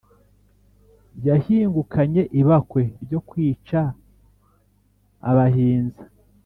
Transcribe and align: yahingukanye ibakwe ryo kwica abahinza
yahingukanye 1.27 2.21
ibakwe 2.39 2.81
ryo 3.03 3.19
kwica 3.27 3.79
abahinza 5.29 6.03